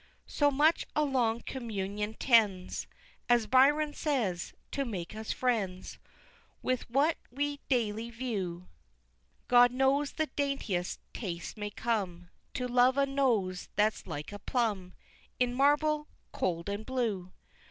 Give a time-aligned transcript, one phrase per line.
[0.25, 0.31] XIV.
[0.33, 2.87] So much a long communion tends,
[3.29, 5.99] As Byron says, to make us friends
[6.63, 8.67] With what we daily view
[9.47, 14.93] God knows the daintiest taste may come To love a nose that's like a plum
[15.39, 17.31] In marble, cold and blue!